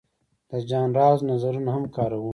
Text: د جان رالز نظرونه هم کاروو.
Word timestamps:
د 0.49 0.51
جان 0.69 0.89
رالز 0.97 1.21
نظرونه 1.31 1.69
هم 1.75 1.83
کاروو. 1.95 2.29